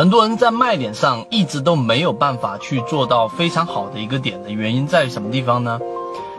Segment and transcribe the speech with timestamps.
[0.00, 5.78] 很多人在卖点上一直都没有办法去做到非常好的一个点的原因在于什么地方呢？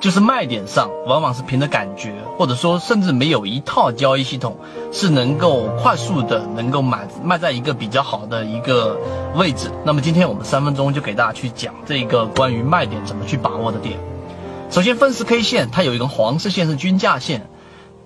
[0.00, 4.56] 就是卖点上往往是凭着感觉，或者说甚至没有一套交易系统
[4.90, 8.98] 是能够快速的能够买卖在一个比较好的一个
[9.36, 9.70] 位置。
[9.84, 14.00] 那么今天我们三分钟就给大家去讲这个关于卖点怎么去把握的点。
[14.68, 17.46] 首先分时 K 线它有一根黄色线是均价线。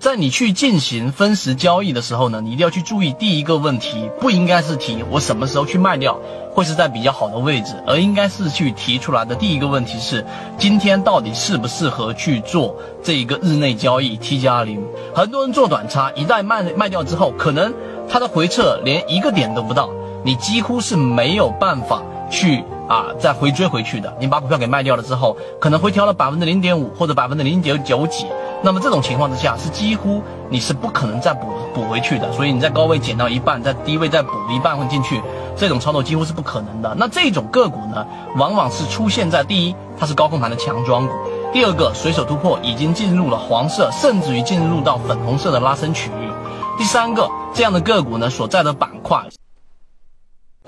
[0.00, 6.18] 在你去进行分时交易的时候呢，你一定要去注意第一个问题，不应该是提我什么时候去卖掉，
[6.54, 10.24] 会是在比较好的位置，而应该是去提出来的第一个问题是，
[10.56, 14.82] 今天到底适不适合去做这一个日内交易 T 加零？
[15.14, 17.74] 很多人做短差，一旦卖卖掉之后，可能
[18.08, 19.90] 它的回撤连一个点都不到，
[20.24, 24.16] 你几乎是没有办法去啊再回追回去的。
[24.18, 28.24] 你把股票给卖掉了之后，可能回调了百分之零点五或者百分之零点九几。
[28.62, 35.22] 那么这种情况之下是几乎你是不可能再补补回去的，所以你在高位减到一半，在低位再补一半进去，
[35.56, 36.94] 这种操作几乎是不可能的。
[36.98, 41.12] 那这种个股呢，往往是出现在第一，它是高控盘的强庄股；
[41.52, 46.30] 第二个，随手突破已经进入了黄色，甚至于进入到粉红色的拉升区域；
[46.76, 49.24] 第三个，这样的个股呢所在的板块。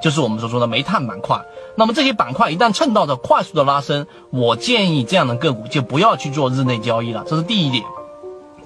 [0.03, 1.43] 就是我们所说的煤炭板块，
[1.77, 7.85] 那么这些板块一旦蹭到的快速的拉升，我建议这样的个股就不要去做日内交易了，这是第一点。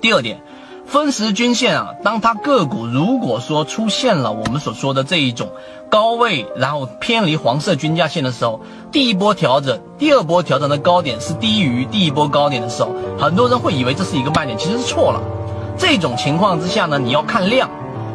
[0.01, 0.43] 第二点，
[0.87, 5.51] 分时均线啊，当它个股如果说出现了我们所说的这一种
[5.91, 15.21] 高位，然后偏离黄色均价线的时候，第一波调整，第二波调整的高点是低于第一波高点的时候，很多人会以为这是一个卖点，其实是错了。
[15.78, 17.69] 这种情况之下呢，你要看量。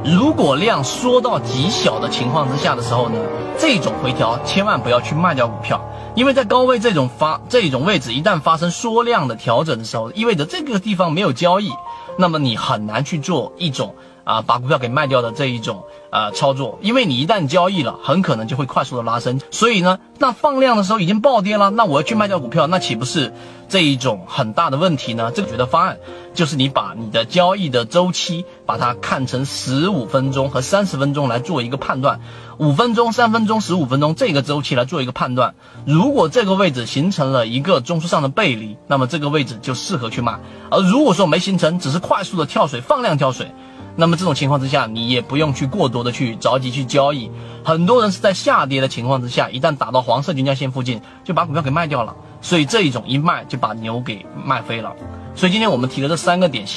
[0.03, 3.19] 如果量缩到极小的情况之下的时候呢，
[3.59, 5.79] 这种回调千万不要去卖掉股票，
[6.15, 11.71] 因为在高位这种发这种位置一旦发生缩量的调整的时候，意味着这个地方没有交易，
[12.17, 23.31] 那么你很难去做一种啊把股票给卖掉的这一种啊操作，因为你一旦交易了，很可能就会快速的拉升，所以呢，那放量的时候已经暴跌了，那我要去卖掉股票，那岂不是？
[23.69, 25.97] 这一种很大的问题呢，这个解决方案
[26.33, 32.21] 就是你把你的交易的周期把它看成十五分钟和三十分钟来做一个判断，
[32.57, 35.55] 五分钟、三分钟、十五分钟这个周期来做一个判断。
[35.85, 40.39] 如果这个位置形成了一个中枢上的背离，那么这个位置就适合去卖；
[40.69, 43.51] 而如果说没形成，只是快速的跳水放量跳水，
[43.97, 47.29] 那么这种情况之下，你也不用去过多的去着急去交易。
[47.65, 52.15] 很多人是在下跌的情况之下，一旦打到黄色均价线附近，就把股票给卖掉了。
[52.41, 54.93] 所以这一种一卖就把牛给卖飞了。
[55.35, 56.65] 所以今天我们提的这三个点。